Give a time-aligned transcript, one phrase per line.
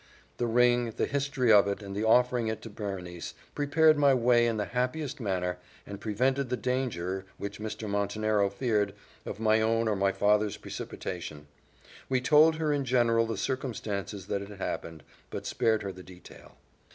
[0.37, 4.47] The ring, the history of it, and the offering it to Berenice, prepared my way
[4.47, 7.87] in the happiest manner, and prevented the danger, which Mr.
[7.87, 8.95] Montenero feared,
[9.27, 11.45] of my own or my father's precipitation.
[12.09, 16.55] We told her in general the circumstances that had happened, but spared her the detail.